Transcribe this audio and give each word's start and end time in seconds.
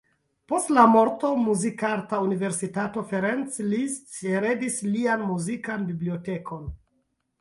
Post 0.51 0.69
la 0.75 0.83
morto 0.93 1.29
Muzikarta 1.47 2.21
Universitato 2.29 3.03
Ferenc 3.11 3.61
Liszt 3.75 4.17
heredis 4.31 4.81
lian 4.97 5.27
muzikan 5.33 5.89
bibliotekon. 5.91 6.67